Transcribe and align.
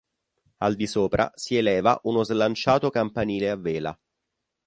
Al 0.63 0.73
di 0.73 0.87
sopra 0.87 1.29
si 1.35 1.57
eleva 1.57 1.99
uno 2.05 2.23
slanciato 2.23 2.89
campanile 2.89 3.51
a 3.51 3.55
vela. 3.55 3.99